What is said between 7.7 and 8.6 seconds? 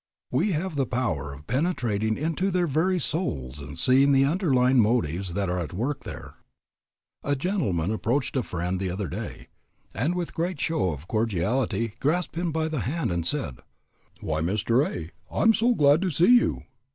approached a